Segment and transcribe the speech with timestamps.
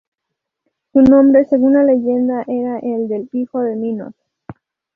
[0.91, 4.15] Su nombre según la leyenda era el del hijo de Minos.